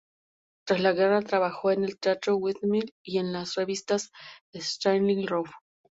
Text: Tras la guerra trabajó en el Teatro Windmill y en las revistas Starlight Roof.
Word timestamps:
Tras 0.65 0.81
la 0.81 0.93
guerra 0.93 1.21
trabajó 1.21 1.69
en 1.69 1.83
el 1.83 1.99
Teatro 1.99 2.35
Windmill 2.35 2.95
y 3.03 3.19
en 3.19 3.31
las 3.31 3.53
revistas 3.53 4.11
Starlight 4.55 5.29
Roof. 5.29 5.51